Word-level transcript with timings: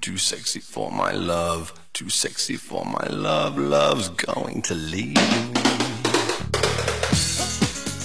too 0.00 0.18
sexy 0.18 0.60
for 0.60 0.90
my 0.90 1.12
love, 1.12 1.72
too 1.92 2.10
sexy 2.10 2.56
for 2.56 2.84
my 2.84 3.08
love, 3.08 3.58
love's 3.58 4.08
going 4.08 4.60
to 4.62 4.74
leave. 4.74 5.14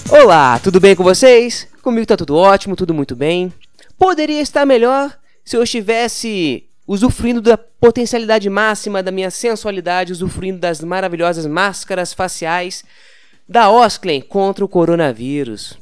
Olá, 0.10 0.60
tudo 0.60 0.80
bem 0.80 0.96
com 0.96 1.04
vocês? 1.04 1.68
Comigo 1.82 2.06
tá 2.06 2.18
tudo 2.18 2.36
ótimo, 2.36 2.76
tudo 2.76 2.94
muito 2.94 3.16
bem. 3.16 3.54
Poderia 3.98 4.42
estar 4.42 4.66
melhor 4.66 5.16
se 5.46 5.56
eu 5.56 5.64
estivesse 5.64 6.66
usufruindo 6.88 7.42
da 7.42 7.58
potencialidade 7.58 8.50
máxima 8.50 9.04
da 9.04 9.12
minha 9.12 9.30
sensualidade, 9.30 10.12
usufruindo 10.12 10.60
das 10.60 10.82
maravilhosas 10.82 11.46
máscaras 11.46 12.14
faciais 12.14 12.84
da 13.48 13.70
Osklen 13.70 14.22
contra 14.22 14.66
o 14.66 14.68
coronavírus. 14.68 15.78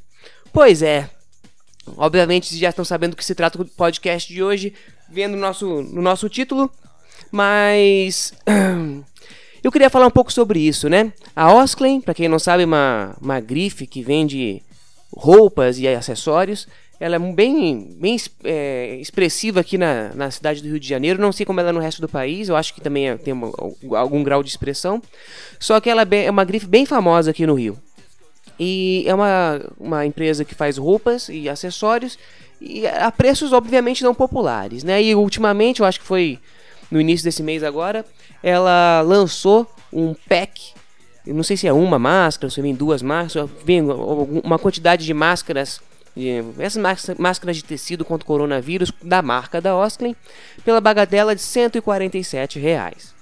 Pois 0.52 0.82
é. 0.82 1.10
Obviamente 1.96 2.48
vocês 2.48 2.60
já 2.60 2.70
estão 2.70 2.84
sabendo 2.84 3.12
do 3.12 3.18
que 3.18 3.24
se 3.24 3.34
trata 3.34 3.62
o 3.62 3.66
podcast 3.66 4.32
de 4.32 4.44
hoje, 4.44 4.74
vendo 5.10 5.34
no 5.34 5.42
nosso, 5.42 5.82
no 5.82 6.02
nosso 6.02 6.30
título, 6.30 6.72
mas 7.32 8.34
eu 9.64 9.72
queria 9.72 9.90
falar 9.90 10.08
um 10.08 10.12
pouco 10.12 10.32
sobre 10.32 10.60
isso, 10.60 10.90
né? 10.90 11.12
A 11.36 11.54
Osklen, 11.54 12.02
para 12.02 12.14
quem 12.14 12.28
não 12.28 12.40
sabe, 12.40 12.64
é 12.64 12.66
uma, 12.66 13.16
uma 13.22 13.40
grife 13.40 13.86
que 13.88 14.02
vende 14.02 14.62
roupas 15.12 15.80
e 15.80 15.88
acessórios 15.88 16.68
ela 17.00 17.16
é 17.16 17.20
bem, 17.20 17.96
bem 18.00 18.18
é, 18.44 18.98
expressiva 19.00 19.60
aqui 19.60 19.78
na, 19.78 20.12
na 20.16 20.32
cidade 20.32 20.62
do 20.62 20.68
Rio 20.68 20.80
de 20.80 20.88
Janeiro. 20.88 21.22
Não 21.22 21.32
sei 21.32 21.46
como 21.46 21.60
ela 21.60 21.70
é 21.70 21.72
no 21.72 21.80
resto 21.80 22.02
do 22.02 22.10
país, 22.10 22.50
eu 22.50 22.56
acho 22.56 22.74
que 22.74 22.82
também 22.82 23.10
é, 23.10 23.18
tem 23.18 23.34
algum 23.96 24.24
grau 24.24 24.42
de 24.42 24.50
expressão. 24.50 25.02
Só 25.60 25.80
que 25.80 25.90
ela 25.90 26.08
é, 26.10 26.26
é 26.26 26.32
uma 26.32 26.44
grife 26.44 26.66
bem 26.66 26.86
famosa 26.86 27.32
aqui 27.32 27.46
no 27.46 27.54
Rio. 27.54 27.78
E 28.60 29.04
é 29.06 29.14
uma, 29.14 29.62
uma 29.80 30.06
empresa 30.06 30.44
que 30.44 30.56
faz 30.56 30.78
roupas 30.78 31.30
e 31.30 31.48
acessórios 31.48 32.18
e 32.60 32.88
a 32.88 33.12
preços 33.12 33.54
obviamente 33.54 34.04
não 34.04 34.16
populares, 34.16 34.84
né? 34.84 35.02
E 35.02 35.14
ultimamente, 35.14 35.82
eu 35.82 35.86
acho 35.86 36.00
que 36.00 36.06
foi 36.06 36.40
no 36.90 37.00
início 37.00 37.24
desse 37.24 37.44
mês 37.44 37.64
agora, 37.64 38.06
ela 38.42 39.02
lançou 39.02 39.70
um 39.92 40.14
pack 40.28 40.74
não 41.26 41.44
sei 41.44 41.58
se 41.58 41.68
é 41.68 41.74
uma 41.74 42.00
máscara, 42.00 42.50
se 42.50 42.62
vem 42.62 42.74
duas 42.74 43.02
máscaras, 43.02 43.50
vem 43.66 43.82
uma 43.82 44.58
quantidade 44.58 45.06
de 45.06 45.14
máscaras 45.14 45.82
essas 46.58 46.82
máscaras 47.18 47.58
de 47.58 47.64
tecido 47.64 48.04
contra 48.04 48.24
o 48.24 48.28
coronavírus 48.28 48.92
da 49.04 49.22
marca 49.22 49.62
da 49.62 49.76
Osklen 49.76 50.16
pela 50.66 50.82
bagatela 50.82 51.36
de 51.36 51.42
147 51.42 52.60
reais. 52.60 53.14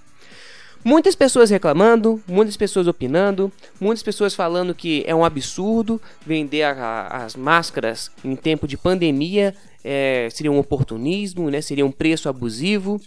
Muitas 0.88 1.16
pessoas 1.16 1.50
reclamando, 1.50 2.22
muitas 2.28 2.55
pessoas 2.55 2.88
opinando, 2.88 3.52
muitas 3.81 4.03
pessoas 4.03 4.36
falando 4.36 4.75
que 4.75 5.03
é 5.08 5.16
um 5.16 5.25
absurdo 5.25 6.00
vender 6.23 6.61
a, 6.61 6.73
a, 6.73 7.25
as 7.25 7.36
máscaras 7.36 8.11
em 8.23 8.36
tempo 8.36 8.67
de 8.67 8.77
pandemia, 8.77 9.55
é, 9.83 10.30
seria 10.31 10.52
um 10.52 10.59
oportunismo, 10.59 11.50
né, 11.50 11.59
seria 11.59 11.83
um 11.83 11.92
preço 11.92 12.30
abusivo. 12.30 13.02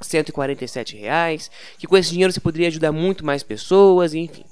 147 0.00 0.96
reais, 0.96 1.50
que 1.76 1.88
com 1.88 1.96
esse 1.96 2.10
dinheiro 2.10 2.32
você 2.32 2.38
poderia 2.38 2.68
ajudar 2.68 2.92
muito 2.92 3.26
mais 3.26 3.42
pessoas, 3.42 4.14
enfim. 4.14 4.44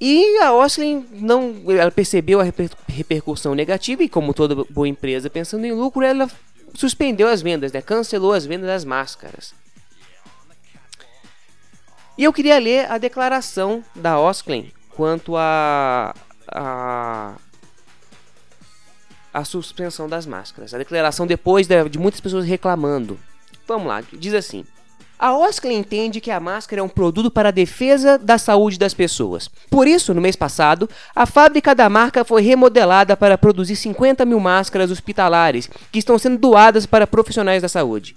E 0.00 0.38
a 0.38 0.54
Oslin 0.54 1.04
não, 1.10 1.56
ela 1.66 1.90
percebeu 1.90 2.38
a 2.38 2.44
reper, 2.44 2.70
repercussão 2.86 3.52
negativa 3.52 4.04
e 4.04 4.08
como 4.08 4.32
toda 4.32 4.64
boa 4.70 4.86
empresa 4.86 5.28
pensando 5.28 5.64
em 5.64 5.72
lucro, 5.72 6.04
ela 6.04 6.30
suspendeu 6.74 7.28
as 7.28 7.42
vendas, 7.42 7.72
né? 7.72 7.80
Cancelou 7.80 8.32
as 8.32 8.44
vendas 8.44 8.66
das 8.66 8.84
máscaras. 8.84 9.54
E 12.16 12.24
eu 12.24 12.32
queria 12.32 12.58
ler 12.58 12.90
a 12.90 12.98
declaração 12.98 13.84
da 13.94 14.18
Osklen 14.20 14.72
quanto 14.90 15.36
a, 15.36 16.14
a 16.46 17.34
a 19.34 19.44
suspensão 19.44 20.08
das 20.08 20.24
máscaras. 20.26 20.72
A 20.72 20.78
declaração 20.78 21.26
depois 21.26 21.66
de, 21.66 21.88
de 21.88 21.98
muitas 21.98 22.20
pessoas 22.20 22.46
reclamando. 22.46 23.18
Vamos 23.66 23.88
lá, 23.88 24.00
diz 24.12 24.32
assim: 24.32 24.64
a 25.18 25.32
Oscar 25.36 25.70
entende 25.70 26.20
que 26.20 26.30
a 26.30 26.40
máscara 26.40 26.80
é 26.80 26.82
um 26.82 26.88
produto 26.88 27.30
para 27.30 27.48
a 27.48 27.52
defesa 27.52 28.18
da 28.18 28.36
saúde 28.36 28.78
das 28.78 28.92
pessoas. 28.92 29.48
Por 29.70 29.86
isso, 29.86 30.12
no 30.12 30.20
mês 30.20 30.36
passado, 30.36 30.88
a 31.14 31.24
fábrica 31.24 31.74
da 31.74 31.88
marca 31.88 32.24
foi 32.24 32.42
remodelada 32.42 33.16
para 33.16 33.38
produzir 33.38 33.76
50 33.76 34.24
mil 34.24 34.40
máscaras 34.40 34.90
hospitalares 34.90 35.70
que 35.92 35.98
estão 35.98 36.18
sendo 36.18 36.38
doadas 36.38 36.84
para 36.84 37.06
profissionais 37.06 37.62
da 37.62 37.68
saúde. 37.68 38.16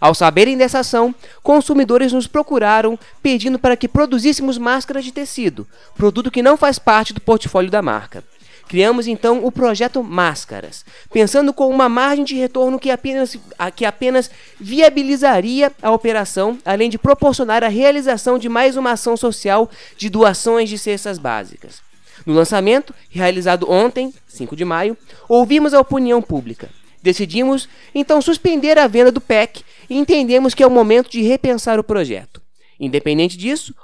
Ao 0.00 0.14
saberem 0.14 0.56
dessa 0.56 0.80
ação, 0.80 1.14
consumidores 1.42 2.12
nos 2.12 2.26
procuraram 2.26 2.98
pedindo 3.22 3.58
para 3.58 3.76
que 3.76 3.88
produzíssemos 3.88 4.58
máscaras 4.58 5.04
de 5.04 5.12
tecido, 5.12 5.66
produto 5.96 6.30
que 6.30 6.42
não 6.42 6.56
faz 6.56 6.78
parte 6.78 7.14
do 7.14 7.20
portfólio 7.20 7.70
da 7.70 7.80
marca. 7.80 8.22
Criamos 8.68 9.06
então 9.06 9.44
o 9.44 9.52
projeto 9.52 10.02
Máscaras, 10.02 10.84
pensando 11.12 11.52
com 11.52 11.68
uma 11.68 11.88
margem 11.88 12.24
de 12.24 12.34
retorno 12.34 12.78
que 12.78 12.90
apenas, 12.90 13.38
que 13.76 13.84
apenas 13.84 14.30
viabilizaria 14.58 15.70
a 15.82 15.90
operação, 15.90 16.58
além 16.64 16.88
de 16.88 16.98
proporcionar 16.98 17.62
a 17.62 17.68
realização 17.68 18.38
de 18.38 18.48
mais 18.48 18.76
uma 18.76 18.92
ação 18.92 19.16
social 19.16 19.70
de 19.96 20.08
doações 20.08 20.68
de 20.68 20.78
cestas 20.78 21.18
básicas. 21.18 21.82
No 22.24 22.32
lançamento, 22.32 22.94
realizado 23.10 23.70
ontem, 23.70 24.12
5 24.26 24.56
de 24.56 24.64
maio, 24.64 24.96
ouvimos 25.28 25.74
a 25.74 25.80
opinião 25.80 26.22
pública. 26.22 26.70
Decidimos 27.02 27.68
então 27.94 28.22
suspender 28.22 28.78
a 28.78 28.86
venda 28.86 29.12
do 29.12 29.20
PEC 29.20 29.62
e 29.90 29.98
entendemos 29.98 30.54
que 30.54 30.62
é 30.62 30.66
o 30.66 30.70
momento 30.70 31.10
de 31.10 31.20
repensar 31.20 31.78
o 31.78 31.84
projeto. 31.84 32.40
Independente 32.80 33.36
disso, 33.36 33.74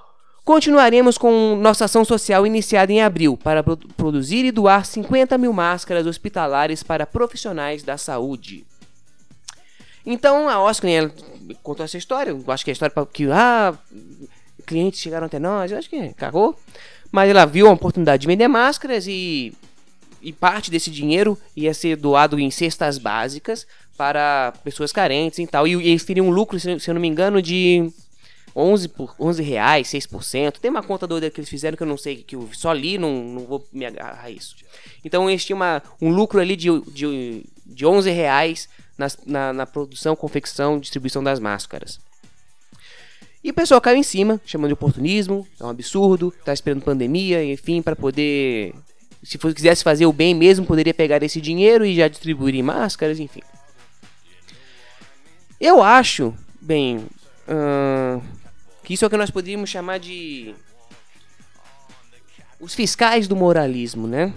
Continuaremos 0.51 1.17
com 1.17 1.55
nossa 1.55 1.85
ação 1.85 2.05
social 2.05 2.45
iniciada 2.45 2.93
em 2.93 3.01
abril 3.01 3.37
para 3.37 3.63
produzir 3.63 4.45
e 4.45 4.51
doar 4.51 4.85
50 4.85 5.39
mil 5.39 5.53
máscaras 5.53 6.09
hospitalares 6.09 6.83
para 6.83 7.07
profissionais 7.07 7.85
da 7.85 7.97
saúde. 7.97 8.67
Então 10.05 10.49
a 10.49 10.61
Oscar 10.61 10.91
contou 11.63 11.85
essa 11.85 11.97
história. 11.97 12.33
Eu 12.33 12.43
acho 12.49 12.65
que 12.65 12.71
é 12.71 12.73
a 12.73 12.75
história 12.75 12.93
para 12.93 13.07
que 13.07 13.31
ah, 13.31 13.73
clientes 14.67 14.99
chegaram 14.99 15.27
até 15.29 15.39
nós. 15.39 15.71
Eu 15.71 15.79
acho 15.79 15.89
que 15.89 16.13
cagou. 16.15 16.59
Mas 17.13 17.31
ela 17.31 17.45
viu 17.45 17.69
a 17.69 17.73
oportunidade 17.73 18.23
de 18.23 18.27
vender 18.27 18.49
máscaras 18.49 19.07
e, 19.07 19.55
e 20.21 20.33
parte 20.33 20.69
desse 20.69 20.91
dinheiro 20.91 21.39
ia 21.55 21.73
ser 21.73 21.95
doado 21.95 22.41
em 22.41 22.51
cestas 22.51 22.99
básicas 22.99 23.69
para 23.97 24.53
pessoas 24.65 24.91
carentes 24.91 25.39
e 25.39 25.47
tal. 25.47 25.69
E, 25.69 25.77
e 25.77 25.91
eles 25.91 26.03
teriam 26.03 26.27
um 26.27 26.33
lucro, 26.33 26.59
se, 26.59 26.81
se 26.81 26.91
eu 26.91 26.95
não 26.95 27.01
me 27.01 27.07
engano, 27.07 27.41
de 27.41 27.89
11, 28.55 28.89
por, 28.89 29.15
11 29.19 29.43
reais, 29.43 29.89
6%. 29.89 30.59
Tem 30.59 30.71
uma 30.71 30.83
conta 30.83 31.07
doida 31.07 31.31
que 31.31 31.41
eles 31.41 31.49
fizeram 31.49 31.77
que 31.77 31.83
eu 31.83 31.87
não 31.87 31.97
sei, 31.97 32.17
que 32.17 32.37
eu 32.37 32.49
só 32.53 32.73
li, 32.73 32.99
não, 32.99 33.23
não 33.23 33.47
vou 33.47 33.67
me 33.73 33.87
agarrar 33.87 34.25
a 34.25 34.31
isso. 34.31 34.57
Então 35.05 35.29
eles 35.29 35.45
tinham 35.45 35.59
uma, 35.59 35.83
um 36.01 36.11
lucro 36.11 36.41
ali 36.41 36.57
de, 36.57 36.69
de, 36.93 37.45
de 37.67 37.87
11 37.87 38.11
reais 38.11 38.69
na, 38.99 39.07
na, 39.27 39.53
na 39.53 39.67
produção, 39.67 40.15
confecção, 40.17 40.79
distribuição 40.79 41.23
das 41.23 41.39
máscaras. 41.39 42.01
E 43.43 43.51
o 43.51 43.55
pessoal 43.55 43.81
caiu 43.81 43.97
em 43.97 44.03
cima, 44.03 44.39
chamando 44.45 44.69
de 44.69 44.75
oportunismo, 44.75 45.47
é 45.59 45.65
um 45.65 45.71
absurdo, 45.71 46.33
tá 46.45 46.53
esperando 46.53 46.83
pandemia, 46.83 47.43
enfim, 47.43 47.81
para 47.81 47.97
poder. 47.97 48.75
Se 49.23 49.39
fosse, 49.39 49.55
quisesse 49.55 49.83
fazer 49.83 50.07
o 50.07 50.13
bem 50.13 50.35
mesmo, 50.35 50.67
poderia 50.67 50.93
pegar 50.93 51.23
esse 51.23 51.41
dinheiro 51.41 51.85
e 51.85 51.95
já 51.95 52.09
distribuir 52.09 52.55
em 52.55 52.63
máscaras, 52.63 53.19
enfim. 53.19 53.41
Eu 55.59 55.83
acho, 55.83 56.35
bem, 56.61 57.07
uh, 57.49 58.23
que 58.91 58.95
isso 58.95 59.05
é 59.05 59.07
o 59.07 59.11
que 59.11 59.17
nós 59.17 59.31
poderíamos 59.31 59.71
chamar 59.71 60.01
de 60.01 60.53
os 62.59 62.75
fiscais 62.75 63.29
do 63.29 63.37
moralismo, 63.37 64.09
né? 64.09 64.35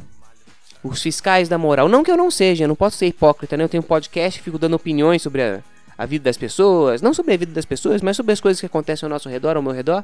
Os 0.84 1.02
fiscais 1.02 1.50
da 1.50 1.58
moral. 1.58 1.90
Não 1.90 2.04
que 2.04 2.12
eu 2.12 2.16
não 2.16 2.30
seja, 2.30 2.66
eu 2.66 2.68
não 2.68 2.76
posso 2.76 2.96
ser 2.96 3.08
hipócrita, 3.08 3.58
né? 3.58 3.64
Eu 3.64 3.70
tenho 3.70 3.82
um 3.82 3.88
podcast, 3.88 4.40
fico 4.40 4.60
dando 4.60 4.76
opiniões 4.76 5.24
sobre 5.24 5.42
a, 5.42 5.64
a 5.98 6.06
vida 6.06 6.26
das 6.26 6.38
pessoas, 6.38 7.02
não 7.02 7.16
sobre 7.16 7.34
a 7.34 7.38
vida 7.38 7.52
das 7.52 7.66
pessoas, 7.66 8.04
mas 8.04 8.16
sobre 8.16 8.32
as 8.32 8.40
coisas 8.40 8.60
que 8.60 8.68
acontecem 8.68 9.08
ao 9.08 9.10
nosso 9.10 9.28
redor, 9.28 9.58
ao 9.58 9.64
meu 9.64 9.72
redor. 9.72 10.04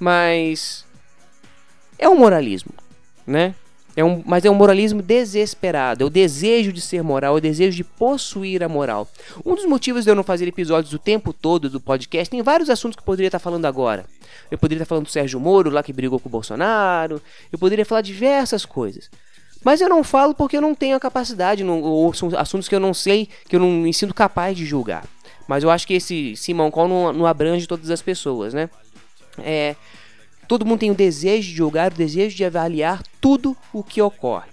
Mas 0.00 0.84
é 1.96 2.08
um 2.08 2.16
moralismo, 2.16 2.72
né? 3.24 3.54
É 3.96 4.04
um, 4.04 4.22
mas 4.24 4.44
é 4.44 4.50
um 4.50 4.54
moralismo 4.54 5.02
desesperado. 5.02 6.02
É 6.02 6.06
o 6.06 6.10
desejo 6.10 6.72
de 6.72 6.80
ser 6.80 7.02
moral, 7.02 7.34
é 7.34 7.38
o 7.38 7.40
desejo 7.40 7.76
de 7.76 7.84
possuir 7.84 8.62
a 8.62 8.68
moral. 8.68 9.08
Um 9.44 9.54
dos 9.54 9.66
motivos 9.66 10.04
de 10.04 10.10
eu 10.10 10.14
não 10.14 10.22
fazer 10.22 10.46
episódios 10.46 10.92
o 10.92 10.98
tempo 10.98 11.32
todo 11.32 11.68
do 11.68 11.80
podcast, 11.80 12.30
tem 12.30 12.42
vários 12.42 12.70
assuntos 12.70 12.96
que 12.96 13.02
eu 13.02 13.06
poderia 13.06 13.28
estar 13.28 13.38
falando 13.38 13.64
agora. 13.66 14.04
Eu 14.50 14.58
poderia 14.58 14.82
estar 14.82 14.88
falando 14.88 15.06
do 15.06 15.10
Sérgio 15.10 15.40
Moro, 15.40 15.70
lá 15.70 15.82
que 15.82 15.92
brigou 15.92 16.20
com 16.20 16.28
o 16.28 16.32
Bolsonaro. 16.32 17.20
Eu 17.52 17.58
poderia 17.58 17.84
falar 17.84 18.00
diversas 18.00 18.64
coisas. 18.64 19.10
Mas 19.62 19.80
eu 19.80 19.88
não 19.88 20.02
falo 20.02 20.34
porque 20.34 20.56
eu 20.56 20.60
não 20.60 20.74
tenho 20.74 20.96
a 20.96 21.00
capacidade, 21.00 21.62
ou 21.64 22.14
são 22.14 22.30
assuntos 22.36 22.68
que 22.68 22.74
eu 22.74 22.80
não 22.80 22.94
sei, 22.94 23.28
que 23.48 23.56
eu 23.56 23.60
não 23.60 23.70
me 23.70 23.92
sinto 23.92 24.14
capaz 24.14 24.56
de 24.56 24.64
julgar. 24.64 25.04
Mas 25.46 25.64
eu 25.64 25.70
acho 25.70 25.86
que 25.86 25.94
esse 25.94 26.34
Simão 26.36 26.70
Call 26.70 26.88
não, 26.88 27.12
não 27.12 27.26
abrange 27.26 27.66
todas 27.66 27.90
as 27.90 28.00
pessoas, 28.00 28.54
né? 28.54 28.70
É, 29.38 29.74
Todo 30.50 30.66
mundo 30.66 30.80
tem 30.80 30.90
o 30.90 30.96
desejo 30.96 31.48
de 31.48 31.54
julgar, 31.54 31.92
o 31.92 31.94
desejo 31.94 32.34
de 32.34 32.44
avaliar 32.44 33.04
tudo 33.20 33.56
o 33.72 33.84
que 33.84 34.02
ocorre. 34.02 34.50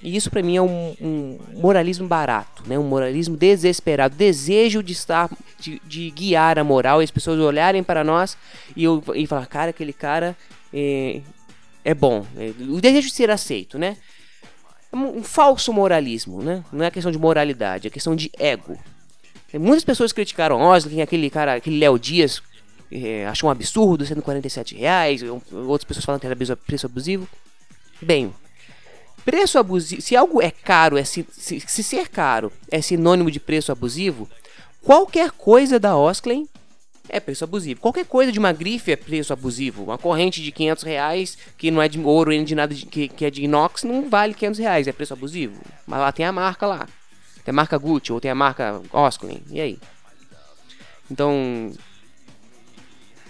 E 0.00 0.14
isso 0.14 0.30
para 0.30 0.40
mim 0.40 0.54
é 0.54 0.62
um, 0.62 0.94
um, 1.00 1.38
moralismo 1.56 2.06
barato, 2.06 2.62
né? 2.68 2.78
um 2.78 2.84
moralismo 2.84 3.36
desesperado, 3.36 4.14
desejo 4.14 4.80
de 4.80 4.92
estar, 4.92 5.28
de, 5.58 5.82
de, 5.84 6.08
guiar 6.12 6.56
a 6.56 6.62
moral 6.62 7.00
e 7.00 7.04
as 7.04 7.10
pessoas 7.10 7.40
olharem 7.40 7.82
para 7.82 8.04
nós 8.04 8.38
e, 8.76 8.84
eu, 8.84 9.02
e 9.12 9.26
falar, 9.26 9.46
cara, 9.46 9.70
aquele 9.70 9.92
cara 9.92 10.36
é, 10.72 11.20
é 11.84 11.94
bom. 11.94 12.24
É, 12.36 12.52
o 12.68 12.80
desejo 12.80 13.08
de 13.08 13.14
ser 13.14 13.28
aceito, 13.28 13.76
né? 13.76 13.96
é 14.92 14.96
um, 14.96 15.18
um 15.18 15.22
falso 15.24 15.72
moralismo, 15.72 16.42
né? 16.42 16.64
Não 16.72 16.84
é 16.84 16.92
questão 16.92 17.10
de 17.10 17.18
moralidade, 17.18 17.88
é 17.88 17.90
questão 17.90 18.14
de 18.14 18.30
ego. 18.38 18.78
Muitas 19.52 19.82
pessoas 19.82 20.12
criticaram 20.12 20.60
Osling, 20.60 21.02
aquele 21.02 21.28
cara, 21.28 21.54
aquele 21.54 21.80
Léo 21.80 21.98
Dias, 21.98 22.40
é, 22.94 23.26
achou 23.26 23.48
um 23.48 23.52
absurdo, 23.52 24.06
sendo 24.06 24.22
47 24.22 24.76
reais, 24.76 25.22
outras 25.22 25.84
pessoas 25.84 26.04
falam 26.04 26.20
que 26.20 26.26
era 26.26 26.36
preço 26.56 26.86
abusivo. 26.86 27.28
Bem, 28.00 28.32
preço 29.24 29.58
abusivo, 29.58 30.00
se 30.00 30.14
algo 30.14 30.40
é 30.40 30.50
caro, 30.50 30.96
é 30.96 31.02
se, 31.02 31.26
se, 31.32 31.58
se 31.60 31.82
ser 31.82 32.08
caro 32.08 32.52
é 32.70 32.80
sinônimo 32.80 33.30
de 33.30 33.40
preço 33.40 33.72
abusivo, 33.72 34.28
qualquer 34.82 35.32
coisa 35.32 35.80
da 35.80 35.96
Osklen 35.96 36.48
é 37.08 37.18
preço 37.18 37.44
abusivo. 37.44 37.80
Qualquer 37.80 38.06
coisa 38.06 38.30
de 38.30 38.38
uma 38.38 38.52
grife 38.52 38.92
é 38.92 38.96
preço 38.96 39.32
abusivo. 39.32 39.84
Uma 39.84 39.98
corrente 39.98 40.40
de 40.40 40.50
500 40.50 40.84
reais, 40.84 41.38
que 41.58 41.70
não 41.70 41.82
é 41.82 41.88
de 41.88 42.00
ouro 42.00 42.30
nem 42.30 42.44
de 42.44 42.54
nada, 42.54 42.74
de, 42.74 42.86
que, 42.86 43.08
que 43.08 43.24
é 43.24 43.30
de 43.30 43.42
inox, 43.42 43.82
não 43.82 44.08
vale 44.08 44.34
500 44.34 44.58
reais, 44.60 44.88
é 44.88 44.92
preço 44.92 45.12
abusivo. 45.12 45.60
Mas 45.86 46.00
lá 46.00 46.12
tem 46.12 46.24
a 46.24 46.32
marca 46.32 46.66
lá. 46.66 46.88
Tem 47.44 47.52
a 47.52 47.54
marca 47.54 47.76
Gucci 47.76 48.12
ou 48.12 48.20
tem 48.20 48.30
a 48.30 48.34
marca 48.34 48.80
Osklen. 48.90 49.42
E 49.50 49.60
aí? 49.60 49.78
Então, 51.10 51.72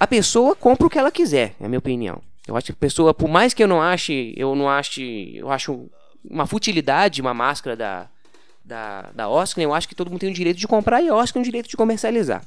a 0.04 0.06
pessoa 0.06 0.54
compra 0.54 0.86
o 0.86 0.90
que 0.90 0.98
ela 0.98 1.10
quiser, 1.10 1.56
é 1.58 1.64
a 1.64 1.68
minha 1.68 1.78
opinião. 1.78 2.20
Eu 2.46 2.56
acho 2.56 2.66
que 2.66 2.72
a 2.72 2.76
pessoa, 2.76 3.14
por 3.14 3.28
mais 3.28 3.54
que 3.54 3.62
eu 3.62 3.66
não 3.66 3.80
ache, 3.80 4.34
eu 4.36 4.54
não 4.54 4.68
ache, 4.68 5.34
eu 5.34 5.50
acho 5.50 5.88
uma 6.22 6.46
futilidade 6.46 7.20
uma 7.20 7.34
máscara 7.34 7.76
da 7.76 8.08
da, 8.64 9.10
da 9.14 9.28
Osklen, 9.28 9.64
eu 9.64 9.74
acho 9.74 9.86
que 9.86 9.94
todo 9.94 10.10
mundo 10.10 10.20
tem 10.20 10.30
o 10.30 10.34
direito 10.34 10.58
de 10.58 10.66
comprar 10.66 11.02
e 11.02 11.08
a 11.08 11.14
Osklen 11.14 11.42
tem 11.42 11.42
o 11.42 11.44
direito 11.44 11.68
de 11.68 11.76
comercializar. 11.76 12.42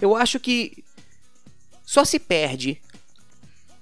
Eu 0.00 0.16
acho 0.16 0.40
que 0.40 0.82
só 1.84 2.06
se 2.06 2.18
perde 2.18 2.80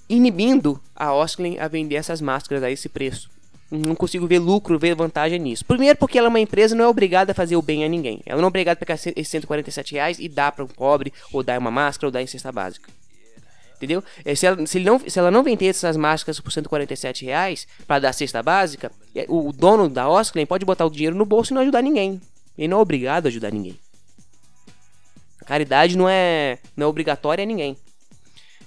inibindo 0.08 0.82
a 0.96 1.12
Osklen 1.14 1.60
a 1.60 1.68
vender 1.68 1.94
essas 1.94 2.20
máscaras 2.20 2.64
a 2.64 2.70
esse 2.70 2.88
preço. 2.88 3.30
Não 3.70 3.96
consigo 3.96 4.26
ver 4.26 4.38
lucro, 4.38 4.78
ver 4.78 4.94
vantagem 4.94 5.40
nisso. 5.40 5.64
Primeiro 5.64 5.98
porque 5.98 6.18
ela 6.18 6.28
é 6.28 6.30
uma 6.30 6.38
empresa 6.40 6.74
não 6.76 6.84
é 6.84 6.88
obrigada 6.88 7.32
a 7.32 7.34
fazer 7.34 7.56
o 7.56 7.62
bem 7.62 7.84
a 7.84 7.88
ninguém. 7.88 8.20
Ela 8.24 8.40
não 8.40 8.46
é 8.46 8.48
obrigada 8.48 8.78
a 8.78 8.80
pegar 8.80 8.94
esses 8.94 9.28
147 9.28 9.94
reais 9.94 10.18
e 10.20 10.28
dar 10.28 10.52
para 10.52 10.64
um 10.64 10.68
pobre, 10.68 11.12
ou 11.32 11.42
dar 11.42 11.58
uma 11.58 11.70
máscara, 11.70 12.06
ou 12.06 12.12
dar 12.12 12.22
em 12.22 12.26
cesta 12.26 12.52
básica. 12.52 12.88
Entendeu? 13.76 14.02
É, 14.24 14.34
se 14.34 14.46
ela, 14.46 14.66
se, 14.66 14.80
não, 14.80 14.98
se 14.98 15.18
ela 15.18 15.30
não 15.30 15.42
vender 15.42 15.66
essas 15.66 15.96
máscaras 15.96 16.40
por 16.40 16.50
147 16.50 17.26
reais 17.26 17.66
para 17.86 17.98
dar 17.98 18.12
cesta 18.12 18.42
básica, 18.42 18.90
é, 19.14 19.26
o, 19.28 19.52
dono 19.52 19.88
da 19.88 20.08
Osklen 20.08 20.46
pode 20.46 20.64
botar 20.64 20.86
o 20.86 20.90
dinheiro 20.90 21.14
no 21.14 21.26
bolso 21.26 21.52
e 21.52 21.54
não 21.54 21.62
ajudar 21.62 21.82
ninguém. 21.82 22.20
Ele 22.56 22.68
não 22.68 22.78
é 22.78 22.80
obrigado 22.80 23.26
a 23.26 23.28
ajudar 23.28 23.52
ninguém. 23.52 23.78
Caridade 25.44 25.96
não 25.96 26.08
é, 26.08 26.58
não 26.76 26.86
é 26.86 26.88
obrigatória 26.88 27.42
a 27.42 27.46
ninguém. 27.46 27.76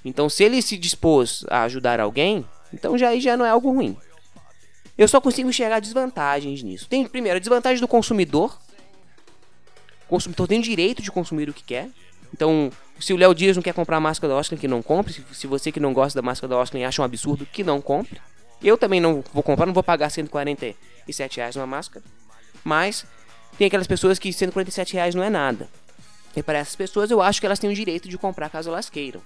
Então, 0.06 0.30
se 0.30 0.44
ele 0.44 0.62
se 0.62 0.78
dispôs 0.78 1.44
a 1.50 1.63
ajudar 1.63 2.00
alguém, 2.00 2.45
então 2.72 2.98
já, 2.98 3.18
já 3.18 3.36
não 3.36 3.45
é 3.45 3.50
algo 3.50 3.72
ruim. 3.72 3.98
Eu 5.00 5.07
só 5.07 5.22
consigo 5.22 5.48
enxergar 5.48 5.80
desvantagens 5.80 6.62
nisso. 6.62 6.86
Tem, 6.90 7.07
primeiro, 7.07 7.38
a 7.38 7.40
desvantagem 7.40 7.80
do 7.80 7.88
consumidor. 7.88 8.60
O 10.06 10.10
consumidor 10.10 10.46
tem 10.46 10.60
o 10.60 10.62
direito 10.62 11.01
de 11.01 11.10
consumir 11.10 11.48
o 11.48 11.54
que 11.54 11.63
quer. 11.63 11.88
Então, 12.34 12.69
se 13.00 13.13
o 13.13 13.16
Léo 13.16 13.34
Dias 13.34 13.56
não 13.56 13.63
quer 13.63 13.74
comprar 13.74 13.96
a 13.96 14.01
máscara 14.01 14.34
da 14.34 14.38
Oscar, 14.38 14.60
que 14.60 14.68
não 14.68 14.81
compre. 14.81 15.13
Se, 15.31 15.48
você 15.48 15.72
que 15.72 15.80
não 15.80 15.94
gosta 15.94 16.22
da 16.22 16.22
máscara 16.22 16.50
da 16.50 16.57
Oscar 16.57 16.86
acha 16.86 17.01
um 17.01 17.06
absurdo, 17.06 17.46
que 17.46 17.63
não 17.63 17.80
compre. 17.80 18.19
Eu 18.62 18.78
também 18.78 19.00
não 19.00 19.24
vou 19.34 19.42
comprar, 19.42 19.66
não 19.66 19.74
vou 19.74 19.81
pagar 19.81 20.10
147 20.10 21.38
reais 21.38 21.56
numa 21.56 21.66
máscara. 21.66 22.04
Mas 22.62 23.06
tem 23.57 23.68
aquelas 23.68 23.88
pessoas 23.88 24.19
que 24.19 24.34
147 24.34 24.95
reais 24.95 25.16
não 25.16 25.24
é 25.24 25.30
nada. 25.30 25.69
E 26.36 26.44
para 26.44 26.57
essas 26.57 26.75
pessoas 26.75 27.10
eu 27.10 27.22
acho 27.22 27.40
que 27.40 27.45
elas 27.45 27.57
têm 27.57 27.69
o 27.69 27.74
direito 27.74 28.10
de 28.10 28.18
comprar 28.18 28.50
caso 28.50 28.69
elas 28.69 28.90
queiram. 28.90 29.22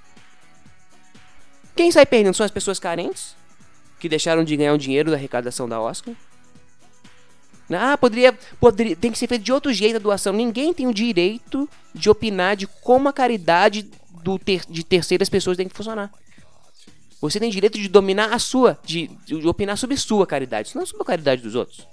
Quem 1.76 1.92
sai 1.92 2.06
perdendo 2.06 2.36
são 2.36 2.46
as 2.46 2.52
pessoas 2.52 2.78
carentes, 2.78 3.36
que 4.04 4.10
deixaram 4.10 4.44
de 4.44 4.58
ganhar 4.58 4.74
o 4.74 4.78
dinheiro 4.78 5.10
da 5.10 5.16
arrecadação 5.16 5.68
da 5.68 5.80
Oscar. 5.80 6.14
Ah, 7.72 7.98
poderia, 7.98 8.38
poderia. 8.60 8.98
Tem 8.98 9.10
que 9.10 9.18
ser 9.18 9.28
feito 9.28 9.44
de 9.46 9.54
outro 9.54 9.72
jeito 9.72 9.96
a 9.96 10.00
doação. 10.00 10.34
Ninguém 10.34 10.74
tem 10.74 10.88
o 10.88 10.94
direito 10.94 11.70
de 11.96 12.10
opinar 12.10 12.58
de 12.58 12.68
como 12.68 13.08
a 13.08 13.14
caridade 13.14 13.90
do 14.22 14.38
ter, 14.38 14.66
de 14.68 14.84
terceiras 14.84 15.30
pessoas 15.30 15.56
tem 15.56 15.70
que 15.70 15.74
funcionar. 15.74 16.12
Você 17.22 17.40
tem 17.40 17.50
direito 17.50 17.80
de 17.80 17.88
dominar 17.88 18.34
a 18.34 18.40
sua, 18.40 18.78
de, 18.84 19.08
de 19.26 19.48
opinar 19.48 19.78
sobre 19.78 19.96
sua 19.96 20.28
caridade, 20.28 20.76
não 20.76 20.86
sobre 20.86 21.04
a 21.04 21.06
caridade 21.06 21.42
dos 21.42 21.56
outros. 21.56 21.88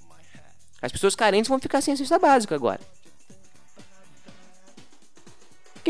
As 0.82 0.90
pessoas 0.90 1.14
carentes 1.14 1.48
vão 1.48 1.60
ficar 1.60 1.80
sem 1.80 1.94
a 1.94 1.96
cesta 1.96 2.18
básica 2.18 2.56
agora. 2.56 2.80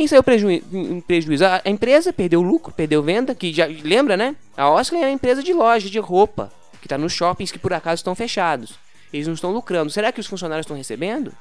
Quem 0.00 0.08
saiu 0.08 0.25
em 0.73 1.00
prejuízo? 1.02 1.44
A, 1.44 1.61
empresa 1.67 2.11
perdeu 2.11 2.41
lucro, 2.41 2.73
perdeu 2.73 3.02
venda, 3.02 3.35
que 3.35 3.52
já 3.52 3.67
lembra, 3.67 4.17
né? 4.17 4.35
A 4.56 4.67
Oscar 4.70 4.99
é 4.99 5.02
uma 5.02 5.11
empresa 5.11 5.43
de 5.43 5.52
loja 5.52 5.91
de 5.91 5.99
roupa, 5.99 6.50
que 6.81 6.87
está 6.87 6.97
nos 6.97 7.12
shoppings 7.12 7.52
que 7.52 7.58
por 7.58 7.75
acaso 7.75 8.00
estão 8.00 8.14
fechados. 8.14 8.79
Eles 9.12 9.26
não 9.26 9.35
estão 9.35 9.52
lucrando. 9.52 9.91
Será 9.91 10.11
que 10.11 10.19
os 10.19 10.26
funcionários 10.26 10.64
estão 10.64 10.75
recebendo? 10.75 11.35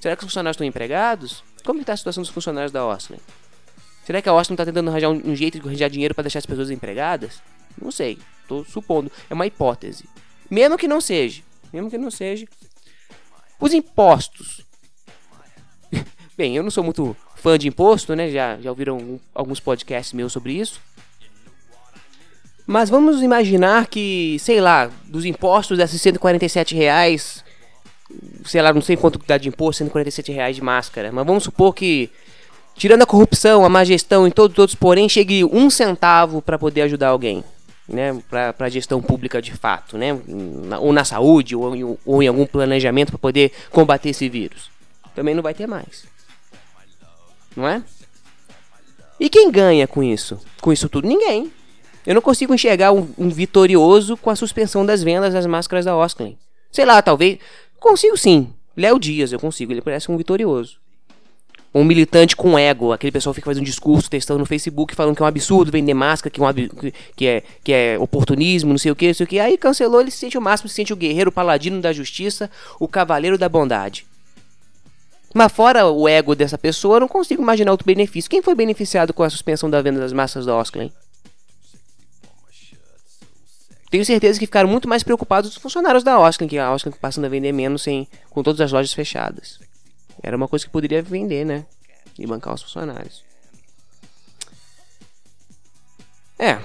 Será 0.00 0.16
que 0.16 0.24
os 0.24 0.28
funcionários 0.28 0.56
estão 0.56 0.66
empregados? 0.66 1.44
Como 1.64 1.80
está 1.80 1.92
a 1.92 1.96
situação 1.96 2.24
dos 2.24 2.32
funcionários 2.32 2.72
da 2.72 2.84
Ostley? 2.84 3.20
Será 4.04 4.20
que 4.20 4.28
a 4.28 4.34
Ostley 4.34 4.54
está 4.54 4.64
tentando 4.64 4.90
arranjar 4.90 5.10
um, 5.10 5.30
um, 5.30 5.36
jeito 5.36 5.60
de 5.60 5.68
arranjar 5.68 5.90
dinheiro 5.90 6.12
para 6.12 6.22
deixar 6.22 6.40
as 6.40 6.46
pessoas 6.46 6.72
empregadas? 6.72 7.40
Não 7.80 7.92
sei. 7.92 8.18
Estou 8.42 8.64
supondo. 8.64 9.12
É 9.30 9.34
uma 9.34 9.46
hipótese. 9.46 10.08
Mesmo 10.50 10.76
que 10.76 10.88
não 10.88 11.00
seja. 11.00 11.40
Mesmo 11.72 11.88
que 11.88 11.96
não 11.96 12.10
seja. 12.10 12.48
Os 13.60 13.72
impostos. 13.72 14.66
Bem, 16.36 16.56
eu 16.56 16.64
não 16.64 16.70
sou 16.72 16.82
muito 16.82 17.16
fã 17.40 17.58
de 17.58 17.68
imposto, 17.68 18.14
né? 18.14 18.30
Já, 18.30 18.58
já 18.60 18.70
ouviram 18.70 19.18
alguns 19.34 19.58
podcasts 19.58 20.12
meus 20.12 20.32
sobre 20.32 20.52
isso. 20.52 20.80
Mas 22.66 22.88
vamos 22.88 23.20
imaginar 23.20 23.88
que, 23.88 24.36
sei 24.38 24.60
lá, 24.60 24.90
dos 25.06 25.24
impostos 25.24 25.76
desses 25.76 26.00
147 26.00 26.74
reais, 26.74 27.44
sei 28.44 28.62
lá, 28.62 28.72
não 28.72 28.80
sei 28.80 28.96
quanto 28.96 29.18
dá 29.26 29.36
de 29.36 29.48
imposto, 29.48 29.78
147 29.78 30.30
reais 30.30 30.54
de 30.54 30.62
máscara, 30.62 31.10
mas 31.10 31.26
vamos 31.26 31.42
supor 31.42 31.74
que, 31.74 32.08
tirando 32.76 33.02
a 33.02 33.06
corrupção, 33.06 33.64
a 33.64 33.68
má 33.68 33.82
gestão 33.82 34.24
e 34.24 34.30
todos 34.30 34.54
os 34.54 34.58
outros, 34.60 34.74
porém, 34.76 35.08
chegue 35.08 35.44
um 35.44 35.68
centavo 35.68 36.40
para 36.40 36.56
poder 36.58 36.82
ajudar 36.82 37.08
alguém. 37.08 37.42
Né, 37.88 38.16
para 38.30 38.54
a 38.56 38.68
gestão 38.68 39.02
pública 39.02 39.42
de 39.42 39.50
fato, 39.50 39.98
né, 39.98 40.16
ou 40.80 40.92
na 40.92 41.04
saúde, 41.04 41.56
ou 41.56 41.74
em, 41.74 41.98
ou 42.06 42.22
em 42.22 42.28
algum 42.28 42.46
planejamento 42.46 43.10
para 43.10 43.18
poder 43.18 43.50
combater 43.68 44.10
esse 44.10 44.28
vírus. 44.28 44.70
Também 45.12 45.34
não 45.34 45.42
vai 45.42 45.54
ter 45.54 45.66
mais. 45.66 46.04
Não 47.56 47.66
é? 47.66 47.82
E 49.18 49.28
quem 49.28 49.50
ganha 49.50 49.86
com 49.86 50.02
isso? 50.02 50.38
Com 50.60 50.72
isso 50.72 50.88
tudo? 50.88 51.06
Ninguém. 51.06 51.52
Eu 52.06 52.14
não 52.14 52.22
consigo 52.22 52.54
enxergar 52.54 52.92
um, 52.92 53.08
um, 53.18 53.28
vitorioso 53.28 54.16
com 54.16 54.30
a 54.30 54.36
suspensão 54.36 54.86
das 54.86 55.02
vendas 55.02 55.34
das 55.34 55.44
máscaras 55.44 55.84
da 55.84 55.94
Osklen. 55.96 56.38
Sei 56.72 56.86
lá, 56.86 57.02
talvez. 57.02 57.38
Consigo 57.78 58.16
sim. 58.16 58.48
Léo 58.74 58.98
Dias, 58.98 59.32
eu 59.32 59.38
consigo. 59.38 59.72
Ele 59.72 59.82
parece 59.82 60.10
um 60.10 60.16
vitorioso. 60.16 60.78
Um 61.74 61.84
militante 61.84 62.34
com 62.34 62.58
ego. 62.58 62.92
Aquele 62.92 63.12
pessoal 63.12 63.34
fica 63.34 63.44
fazendo 63.44 63.64
discurso, 63.64 64.08
testando 64.08 64.40
no 64.40 64.46
Facebook, 64.46 64.94
falando 64.94 65.14
que 65.14 65.22
é 65.22 65.24
um 65.24 65.28
absurdo 65.28 65.70
vender 65.70 65.92
máscara, 65.92 66.32
que 66.32 66.40
é, 66.40 66.44
um 66.44 66.92
que 67.14 67.26
é, 67.26 67.42
que 67.62 67.72
é 67.72 67.98
oportunismo, 67.98 68.70
não 68.70 68.78
sei 68.78 68.90
o 68.90 68.96
que, 68.96 69.08
não 69.08 69.14
sei 69.14 69.24
o 69.24 69.28
que. 69.28 69.38
Aí 69.38 69.58
cancelou, 69.58 70.00
ele 70.00 70.10
se 70.10 70.16
sente 70.16 70.38
o 70.38 70.40
máximo, 70.40 70.68
se 70.68 70.74
sente 70.74 70.92
o 70.92 70.96
guerreiro, 70.96 71.28
o 71.28 71.32
paladino 71.32 71.80
da 71.80 71.92
justiça, 71.92 72.50
o 72.78 72.88
cavaleiro 72.88 73.36
da 73.36 73.48
bondade. 73.48 74.06
Mas 75.34 75.52
fora 75.52 75.86
o 75.86 76.08
ego 76.08 76.34
dessa 76.34 76.58
pessoa, 76.58 76.96
eu 76.96 77.00
não 77.00 77.08
consigo 77.08 77.42
imaginar 77.42 77.70
outro 77.70 77.86
benefício. 77.86 78.30
Quem 78.30 78.42
foi 78.42 78.54
beneficiado 78.54 79.12
com 79.12 79.22
a 79.22 79.30
suspensão 79.30 79.70
da 79.70 79.80
venda 79.80 80.00
das 80.00 80.12
máscaras 80.12 80.46
da 80.46 80.56
Osklen? 80.56 80.92
Tenho 83.90 84.04
certeza 84.04 84.38
que 84.38 84.46
ficaram 84.46 84.68
muito 84.68 84.88
mais 84.88 85.02
preocupados 85.02 85.50
os 85.50 85.56
funcionários 85.56 86.04
da 86.04 86.18
Oscar, 86.18 86.46
que 86.46 86.58
a 86.58 86.72
Oscar 86.72 86.92
passando 87.00 87.24
a 87.24 87.28
vender 87.28 87.52
menos 87.52 87.82
sem, 87.82 88.06
com 88.28 88.42
todas 88.42 88.60
as 88.60 88.70
lojas 88.70 88.92
fechadas. 88.92 89.58
Era 90.22 90.36
uma 90.36 90.46
coisa 90.46 90.64
que 90.64 90.70
poderia 90.70 91.02
vender, 91.02 91.44
né? 91.44 91.66
E 92.16 92.26
bancar 92.26 92.54
os 92.54 92.62
funcionários. 92.62 93.24
É. 96.38 96.58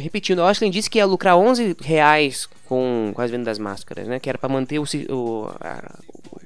Repetindo, 0.00 0.40
a 0.40 0.46
Oscar 0.46 0.68
disse 0.70 0.88
que 0.88 0.98
ia 0.98 1.06
lucrar 1.06 1.36
11 1.36 1.76
reais 1.82 2.48
com, 2.66 3.12
com 3.14 3.20
as 3.20 3.30
vendas 3.30 3.46
das 3.46 3.58
máscaras, 3.58 4.08
né? 4.08 4.18
Que 4.18 4.28
era 4.28 4.38
para 4.38 4.48
manter 4.48 4.78
o, 4.78 4.84
o, 5.10 5.50
a, 5.60 5.82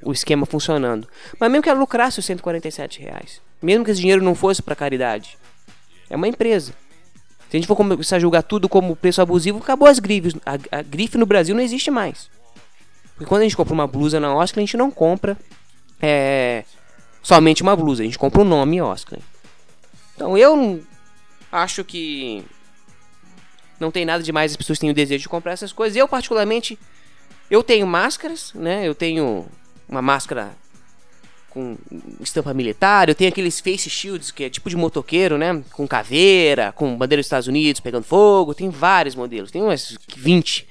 o 0.02 0.12
esquema 0.12 0.44
funcionando. 0.44 1.08
Mas 1.38 1.50
mesmo 1.50 1.62
que 1.62 1.68
ela 1.68 1.78
lucrasse 1.78 2.18
os 2.18 2.24
147 2.24 3.00
reais, 3.00 3.40
mesmo 3.62 3.84
que 3.84 3.92
esse 3.92 4.00
dinheiro 4.00 4.22
não 4.22 4.34
fosse 4.34 4.60
para 4.60 4.74
caridade, 4.74 5.38
é 6.10 6.16
uma 6.16 6.26
empresa. 6.26 6.72
Se 7.48 7.56
a 7.56 7.60
gente 7.60 7.68
for 7.68 7.76
começar 7.76 8.16
a 8.16 8.20
julgar 8.20 8.42
tudo 8.42 8.68
como 8.68 8.96
preço 8.96 9.22
abusivo, 9.22 9.58
acabou 9.58 9.86
as 9.86 10.00
grifes. 10.00 10.34
A, 10.44 10.78
a 10.78 10.82
grife 10.82 11.16
no 11.16 11.26
Brasil 11.26 11.54
não 11.54 11.62
existe 11.62 11.90
mais. 11.90 12.28
Porque 13.14 13.26
quando 13.26 13.42
a 13.42 13.44
gente 13.44 13.56
compra 13.56 13.72
uma 13.72 13.86
blusa 13.86 14.18
na 14.18 14.34
Oscar, 14.34 14.58
a 14.58 14.66
gente 14.66 14.76
não 14.76 14.90
compra 14.90 15.38
é, 16.02 16.64
somente 17.22 17.62
uma 17.62 17.74
blusa, 17.76 18.02
a 18.02 18.04
gente 18.04 18.18
compra 18.18 18.40
o 18.40 18.44
um 18.44 18.48
nome 18.48 18.80
Oscar. 18.80 19.20
Então 20.14 20.36
eu 20.36 20.82
acho 21.52 21.84
que 21.84 22.44
não 23.80 23.90
tem 23.90 24.04
nada 24.04 24.22
demais 24.22 24.52
as 24.52 24.56
pessoas 24.56 24.78
têm 24.78 24.90
o 24.90 24.94
desejo 24.94 25.22
de 25.22 25.28
comprar 25.28 25.52
essas 25.52 25.72
coisas. 25.72 25.96
Eu 25.96 26.08
particularmente 26.08 26.78
eu 27.50 27.62
tenho 27.62 27.86
máscaras, 27.86 28.52
né? 28.54 28.86
Eu 28.86 28.94
tenho 28.94 29.46
uma 29.88 30.02
máscara 30.02 30.50
com 31.50 31.76
estampa 32.20 32.52
militar, 32.52 33.08
eu 33.08 33.14
tenho 33.14 33.30
aqueles 33.30 33.60
face 33.60 33.88
shields 33.88 34.30
que 34.30 34.44
é 34.44 34.50
tipo 34.50 34.68
de 34.68 34.76
motoqueiro, 34.76 35.38
né? 35.38 35.62
Com 35.72 35.86
caveira, 35.88 36.72
com 36.72 36.96
bandeira 36.96 37.20
dos 37.20 37.26
Estados 37.26 37.48
Unidos 37.48 37.80
pegando 37.80 38.04
fogo, 38.04 38.54
tem 38.54 38.68
vários 38.68 39.14
modelos, 39.14 39.50
tem 39.50 39.62
umas 39.62 39.96
20 40.16 40.66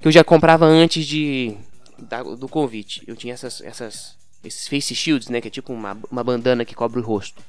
que 0.00 0.08
eu 0.08 0.12
já 0.12 0.24
comprava 0.24 0.66
antes 0.66 1.06
de 1.06 1.56
da, 1.96 2.22
do 2.22 2.48
convite. 2.48 3.02
Eu 3.06 3.14
tinha 3.14 3.32
essas, 3.32 3.60
essas 3.60 4.16
esses 4.44 4.66
face 4.66 4.94
shields, 4.94 5.28
né? 5.28 5.40
Que 5.40 5.48
é 5.48 5.50
tipo 5.50 5.72
uma, 5.72 5.96
uma 6.10 6.24
bandana 6.24 6.64
que 6.64 6.74
cobre 6.74 7.00
o 7.00 7.02
rosto. 7.02 7.42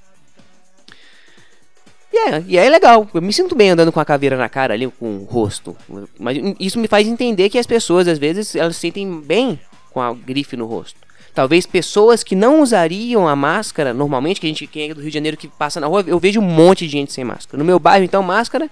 É, 2.25 2.43
e 2.47 2.57
é 2.57 2.69
legal. 2.69 3.07
Eu 3.13 3.21
me 3.21 3.33
sinto 3.33 3.55
bem 3.55 3.71
andando 3.71 3.91
com 3.91 3.99
a 3.99 4.05
caveira 4.05 4.37
na 4.37 4.47
cara 4.47 4.73
ali, 4.73 4.87
com 4.87 5.17
o 5.17 5.23
rosto. 5.23 5.75
Mas 6.19 6.37
isso 6.59 6.79
me 6.79 6.87
faz 6.87 7.07
entender 7.07 7.49
que 7.49 7.57
as 7.57 7.67
pessoas, 7.67 8.07
às 8.07 8.17
vezes, 8.17 8.55
elas 8.55 8.75
se 8.75 8.81
sentem 8.81 9.19
bem 9.21 9.59
com 9.91 10.01
a 10.01 10.13
grife 10.13 10.55
no 10.55 10.65
rosto. 10.65 10.99
Talvez 11.33 11.65
pessoas 11.65 12.23
que 12.23 12.35
não 12.35 12.61
usariam 12.61 13.27
a 13.27 13.35
máscara 13.35 13.93
normalmente, 13.93 14.39
que 14.39 14.45
a 14.45 14.49
gente 14.49 14.67
quem 14.67 14.91
é 14.91 14.93
do 14.93 15.01
Rio 15.01 15.09
de 15.09 15.13
Janeiro 15.15 15.35
que 15.35 15.47
passa 15.47 15.79
na 15.79 15.87
rua, 15.87 16.03
eu 16.05 16.19
vejo 16.19 16.39
um 16.39 16.43
monte 16.43 16.85
de 16.85 16.91
gente 16.91 17.11
sem 17.11 17.23
máscara. 17.23 17.57
No 17.57 17.65
meu 17.65 17.79
bairro, 17.79 18.05
então, 18.05 18.21
máscara, 18.21 18.69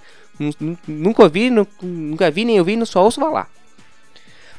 nunca 0.88 1.28
vi, 1.28 1.50
nunca 1.50 2.30
vi, 2.30 2.46
nem 2.46 2.58
eu 2.58 2.64
vi, 2.64 2.86
só 2.86 3.04
ouço 3.04 3.20
falar. 3.20 3.50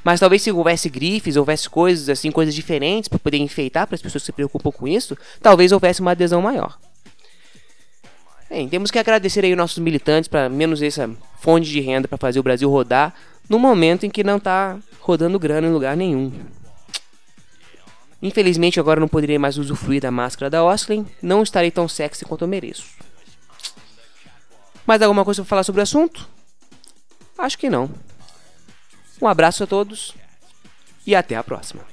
Mas 0.02 0.18
talvez 0.18 0.42
se 0.42 0.50
houvesse 0.50 0.88
grifes, 0.88 1.36
houvesse 1.36 1.70
coisas 1.70 2.08
assim, 2.08 2.32
coisas 2.32 2.54
diferentes 2.54 3.08
para 3.08 3.20
poder 3.20 3.38
enfeitar 3.38 3.86
para 3.86 3.94
as 3.94 4.02
pessoas 4.02 4.22
que 4.22 4.26
se 4.26 4.32
preocupam 4.32 4.72
com 4.72 4.88
isso, 4.88 5.16
talvez 5.40 5.70
houvesse 5.70 6.00
uma 6.00 6.10
adesão 6.10 6.42
maior. 6.42 6.76
Bem, 8.52 8.68
temos 8.68 8.90
que 8.90 8.98
agradecer 8.98 9.42
aí 9.46 9.50
os 9.50 9.56
nossos 9.56 9.78
militantes 9.78 10.28
para 10.28 10.46
menos 10.46 10.82
essa 10.82 11.10
fonte 11.40 11.70
de 11.70 11.80
renda 11.80 12.06
para 12.06 12.18
fazer 12.18 12.38
o 12.38 12.42
Brasil 12.42 12.68
rodar 12.68 13.14
no 13.48 13.58
momento 13.58 14.04
em 14.04 14.10
que 14.10 14.22
não 14.22 14.36
está 14.36 14.78
rodando 15.00 15.38
grana 15.38 15.68
em 15.68 15.72
lugar 15.72 15.96
nenhum. 15.96 16.30
Infelizmente 18.20 18.78
agora 18.78 19.00
não 19.00 19.08
poderei 19.08 19.38
mais 19.38 19.56
usufruir 19.56 20.02
da 20.02 20.10
máscara 20.10 20.50
da 20.50 20.62
Osklen, 20.62 21.06
não 21.22 21.42
estarei 21.42 21.70
tão 21.70 21.88
sexy 21.88 22.26
quanto 22.26 22.42
eu 22.42 22.48
mereço. 22.48 22.84
Mais 24.86 25.00
alguma 25.00 25.24
coisa 25.24 25.40
para 25.40 25.48
falar 25.48 25.62
sobre 25.62 25.80
o 25.80 25.84
assunto? 25.84 26.28
Acho 27.38 27.56
que 27.56 27.70
não. 27.70 27.88
Um 29.18 29.28
abraço 29.28 29.64
a 29.64 29.66
todos 29.66 30.14
e 31.06 31.14
até 31.14 31.36
a 31.36 31.42
próxima. 31.42 31.91